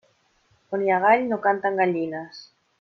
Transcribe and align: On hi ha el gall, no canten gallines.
On 0.77 0.85
hi 0.85 0.89
ha 0.95 0.97
el 1.01 1.05
gall, 1.05 1.27
no 1.33 1.39
canten 1.45 1.81
gallines. 1.83 2.45